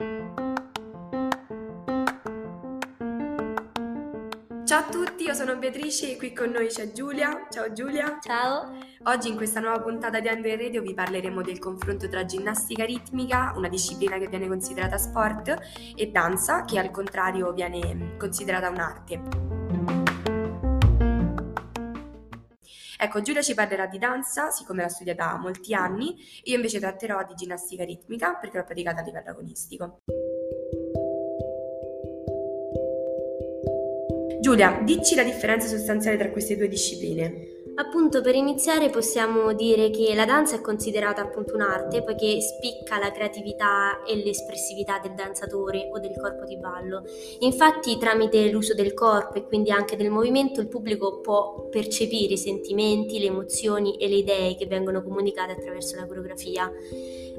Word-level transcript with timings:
Ciao 0.00 0.06
a 4.78 4.84
tutti, 4.88 5.24
io 5.24 5.34
sono 5.34 5.56
Beatrice 5.56 6.12
e 6.12 6.16
qui 6.16 6.32
con 6.32 6.50
noi 6.50 6.68
c'è 6.68 6.92
Giulia. 6.92 7.48
Ciao 7.50 7.72
Giulia. 7.72 8.20
Ciao. 8.22 8.78
Oggi 9.06 9.28
in 9.28 9.34
questa 9.34 9.58
nuova 9.58 9.80
puntata 9.80 10.20
di 10.20 10.28
Under 10.28 10.56
Radio 10.56 10.82
vi 10.82 10.94
parleremo 10.94 11.42
del 11.42 11.58
confronto 11.58 12.08
tra 12.08 12.24
ginnastica 12.24 12.84
ritmica, 12.84 13.52
una 13.56 13.68
disciplina 13.68 14.18
che 14.18 14.28
viene 14.28 14.46
considerata 14.46 14.98
sport, 14.98 15.56
e 15.96 16.06
danza, 16.12 16.64
che 16.64 16.78
al 16.78 16.92
contrario 16.92 17.52
viene 17.52 18.14
considerata 18.18 18.68
un'arte. 18.68 19.67
Ecco, 23.00 23.22
Giulia 23.22 23.42
ci 23.42 23.54
parlerà 23.54 23.86
di 23.86 23.96
danza, 23.96 24.50
siccome 24.50 24.82
l'ha 24.82 24.88
studiata 24.88 25.26
da 25.26 25.36
molti 25.36 25.72
anni, 25.72 26.16
io 26.42 26.56
invece 26.56 26.80
tratterò 26.80 27.24
di 27.24 27.34
ginnastica 27.34 27.84
ritmica 27.84 28.34
perché 28.34 28.58
l'ho 28.58 28.64
praticata 28.64 29.02
a 29.02 29.04
livello 29.04 29.30
agonistico. 29.30 30.00
Giulia, 34.40 34.80
dici 34.82 35.14
la 35.14 35.22
differenza 35.22 35.68
sostanziale 35.68 36.16
tra 36.16 36.30
queste 36.30 36.56
due 36.56 36.66
discipline. 36.66 37.57
Appunto, 37.78 38.20
per 38.22 38.34
iniziare 38.34 38.90
possiamo 38.90 39.52
dire 39.52 39.90
che 39.90 40.12
la 40.12 40.24
danza 40.24 40.56
è 40.56 40.60
considerata 40.60 41.22
appunto 41.22 41.54
un'arte 41.54 42.02
poiché 42.02 42.40
spicca 42.40 42.98
la 42.98 43.12
creatività 43.12 44.02
e 44.02 44.16
l'espressività 44.16 44.98
del 44.98 45.14
danzatore 45.14 45.88
o 45.92 46.00
del 46.00 46.16
corpo 46.20 46.44
di 46.44 46.56
ballo. 46.58 47.04
Infatti, 47.38 47.96
tramite 47.96 48.50
l'uso 48.50 48.74
del 48.74 48.94
corpo 48.94 49.34
e 49.34 49.44
quindi 49.44 49.70
anche 49.70 49.94
del 49.94 50.10
movimento, 50.10 50.60
il 50.60 50.66
pubblico 50.66 51.20
può 51.20 51.68
percepire 51.70 52.32
i 52.32 52.38
sentimenti, 52.38 53.20
le 53.20 53.26
emozioni 53.26 53.96
e 53.96 54.08
le 54.08 54.16
idee 54.16 54.56
che 54.56 54.66
vengono 54.66 55.00
comunicate 55.00 55.52
attraverso 55.52 55.94
la 55.94 56.06
coreografia. 56.08 56.68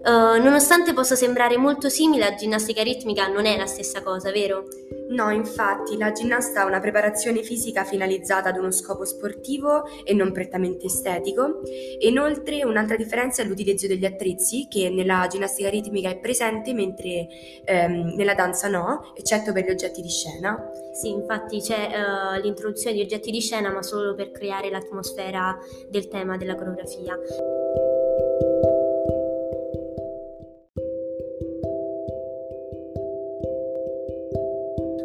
Uh, 0.01 0.41
nonostante 0.41 0.93
possa 0.93 1.15
sembrare 1.15 1.57
molto 1.57 1.89
simile, 1.89 2.29
la 2.29 2.35
ginnastica 2.35 2.83
ritmica 2.83 3.27
non 3.27 3.45
è 3.45 3.57
la 3.57 3.65
stessa 3.65 4.01
cosa, 4.01 4.31
vero? 4.31 4.65
No, 5.09 5.31
infatti, 5.31 5.97
la 5.97 6.11
ginnasta 6.11 6.61
ha 6.61 6.65
una 6.65 6.79
preparazione 6.79 7.41
fisica 7.41 7.83
finalizzata 7.83 8.49
ad 8.49 8.57
uno 8.57 8.71
scopo 8.71 9.05
sportivo 9.05 9.83
e 10.03 10.13
non 10.13 10.31
prettamente 10.31 10.85
estetico. 10.85 11.61
Inoltre, 12.01 12.63
un'altra 12.63 12.95
differenza 12.95 13.41
è 13.41 13.45
l'utilizzo 13.45 13.87
degli 13.87 14.05
attrezzi, 14.05 14.67
che 14.69 14.89
nella 14.89 15.25
ginnastica 15.27 15.69
ritmica 15.69 16.09
è 16.09 16.17
presente, 16.19 16.73
mentre 16.73 17.27
ehm, 17.65 18.13
nella 18.15 18.35
danza 18.35 18.67
no, 18.67 19.13
eccetto 19.15 19.51
per 19.51 19.65
gli 19.65 19.71
oggetti 19.71 20.01
di 20.01 20.09
scena. 20.09 20.71
Sì, 20.93 21.09
infatti 21.09 21.59
c'è 21.59 21.89
uh, 21.89 22.39
l'introduzione 22.39 22.95
di 22.95 23.01
oggetti 23.01 23.31
di 23.31 23.41
scena, 23.41 23.71
ma 23.71 23.81
solo 23.81 24.13
per 24.13 24.31
creare 24.31 24.69
l'atmosfera 24.69 25.57
del 25.89 26.07
tema 26.07 26.37
della 26.37 26.55
coreografia. 26.55 27.17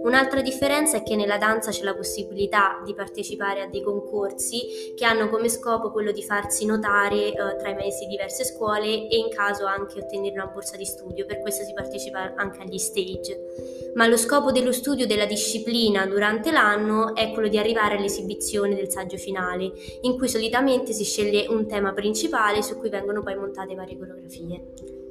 Un'altra 0.05 0.43
differenza 0.43 0.99
è 0.99 1.03
che 1.03 1.17
nella 1.17 1.39
danza 1.39 1.71
c'è 1.71 1.83
la 1.83 1.95
possibilità 1.95 2.83
di 2.85 2.95
partecipare 2.95 3.63
a 3.63 3.69
dei 3.69 3.83
concorsi 3.83 4.93
che 4.95 5.07
hanno 5.07 5.31
come 5.31 5.49
scopo 5.49 5.91
quello 5.91 6.13
di 6.13 6.23
farsi 6.23 6.67
notare 6.67 7.33
eh, 7.33 7.57
tra 7.59 7.71
i 7.71 7.75
mesi 7.75 8.05
di 8.05 8.11
diverse 8.11 8.45
scuole 8.45 9.09
e 9.09 9.17
in 9.17 9.31
caso 9.35 9.65
anche 9.65 10.01
ottenere 10.01 10.35
una 10.35 10.51
borsa 10.53 10.77
di 10.77 10.85
studio, 10.85 11.25
per 11.25 11.41
questo 11.41 11.65
si 11.65 11.73
partecipa 11.73 12.35
anche 12.37 12.61
agli 12.61 12.77
stage. 12.77 13.93
Ma 13.95 14.07
lo 14.07 14.19
scopo 14.19 14.53
dello 14.53 14.73
studio 14.73 15.07
della 15.07 15.25
disciplina 15.25 16.05
durante 16.05 16.53
l'anno 16.53 17.15
è 17.15 17.33
quello 17.33 17.49
di 17.49 17.57
arrivare 17.57 17.97
all'esibizione 17.97 18.75
del 18.75 18.91
saggio 18.91 19.17
finale, 19.17 19.73
in 20.03 20.19
cui 20.19 20.29
solitamente 20.29 20.93
si 20.93 21.05
sceglie 21.05 21.47
un 21.49 21.67
tema 21.67 21.95
principale 21.95 22.61
su 22.61 22.77
cui 22.77 22.91
vengono 22.91 23.23
poi 23.23 23.37
montate 23.37 23.75
varie 23.75 23.97
coreografie. 23.97 24.65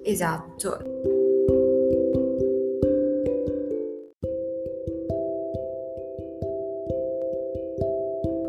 Esatto. 0.04 1.13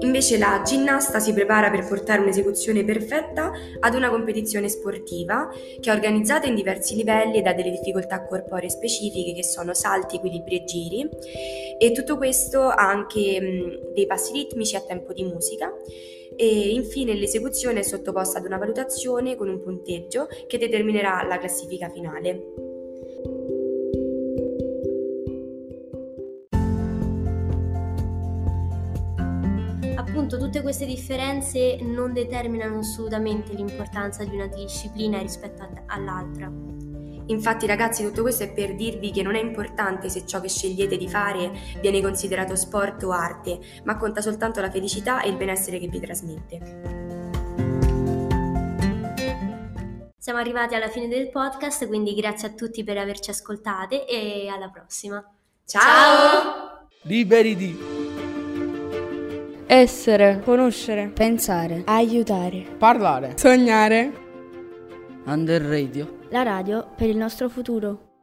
Invece 0.05 0.36
la 0.36 0.60
ginnasta 0.62 1.19
si 1.19 1.33
prepara 1.33 1.70
per 1.70 1.86
portare 1.86 2.20
un'esecuzione 2.20 2.84
perfetta 2.84 3.52
ad 3.80 3.95
una 3.95 4.11
competizione 4.11 4.68
sportiva 4.68 5.48
che 5.80 5.90
è 5.90 5.95
organizzata 5.95 6.46
in 6.46 6.55
diversi 6.55 6.95
livelli 6.95 7.39
ed 7.39 7.46
ha 7.46 7.55
delle 7.55 7.70
difficoltà 7.70 8.23
corporee 8.23 8.68
specifiche 8.68 9.33
che 9.33 9.42
sono 9.42 9.73
salti, 9.73 10.17
equilibri 10.17 10.56
e 10.56 10.64
giri 10.64 11.08
e 11.79 11.92
tutto 11.92 12.18
questo 12.18 12.61
ha 12.61 12.86
anche 12.86 13.80
dei 13.95 14.06
passi 14.06 14.33
ritmici 14.33 14.77
a 14.77 14.83
tempo 14.83 15.14
di 15.14 15.24
musica 15.24 15.73
e 16.36 16.68
infine 16.68 17.14
l'esecuzione 17.14 17.80
è 17.80 17.83
sottoposta 17.83 18.39
ad 18.39 18.45
una 18.45 18.58
valutazione 18.58 19.36
con 19.36 19.48
un 19.48 19.62
punteggio 19.62 20.29
che 20.46 20.58
determinerà 20.58 21.24
la 21.27 21.39
classifica 21.39 21.89
finale. 21.89 22.64
Appunto 30.14 30.39
tutte 30.39 30.63
queste 30.63 30.86
differenze 30.86 31.77
non 31.80 32.13
determinano 32.13 32.79
assolutamente 32.79 33.52
l'importanza 33.52 34.23
di 34.23 34.36
una 34.36 34.47
disciplina 34.47 35.19
rispetto 35.19 35.69
all'altra. 35.86 36.48
Infatti 37.27 37.67
ragazzi 37.67 38.05
tutto 38.05 38.23
questo 38.23 38.45
è 38.45 38.53
per 38.53 38.77
dirvi 38.77 39.11
che 39.11 39.23
non 39.23 39.35
è 39.35 39.41
importante 39.41 40.08
se 40.08 40.24
ciò 40.24 40.41
che 40.41 40.48
scegliete 40.48 40.97
di 40.97 41.08
fare 41.08 41.51
viene 41.80 42.01
considerato 42.01 42.55
sport 42.55 43.03
o 43.03 43.11
arte, 43.11 43.58
ma 43.83 43.97
conta 43.97 44.20
soltanto 44.20 44.61
la 44.61 44.70
felicità 44.70 45.20
e 45.20 45.30
il 45.30 45.36
benessere 45.36 45.80
che 45.80 45.89
vi 45.89 45.98
trasmette. 45.98 46.83
Siamo 50.17 50.39
arrivati 50.39 50.77
alla 50.77 50.89
fine 50.89 51.08
del 51.08 51.29
podcast, 51.29 51.89
quindi 51.89 52.14
grazie 52.14 52.48
a 52.48 52.53
tutti 52.53 52.85
per 52.85 52.98
averci 52.98 53.30
ascoltate 53.30 54.07
e 54.07 54.47
alla 54.47 54.69
prossima. 54.69 55.20
Ciao! 55.64 55.83
Ciao! 55.83 56.89
Liberi 57.03 57.57
di 57.57 57.93
essere, 59.74 60.40
conoscere, 60.45 61.08
pensare, 61.08 61.83
aiutare, 61.86 62.64
parlare, 62.79 63.33
sognare. 63.36 64.12
Under 65.27 65.62
Radio. 65.62 66.18
La 66.30 66.42
radio 66.42 66.86
per 66.96 67.08
il 67.08 67.17
nostro 67.17 67.48
futuro. 67.48 68.14